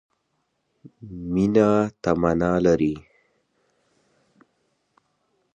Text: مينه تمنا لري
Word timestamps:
مينه 1.33 1.67
تمنا 2.03 2.51
لري 2.65 2.95